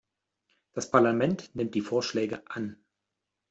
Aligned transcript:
Das 0.73 0.89
Parlament 0.89 1.55
nimmt 1.55 1.75
die 1.75 1.81
Vorschläge 1.81 2.41
an. 2.49 2.75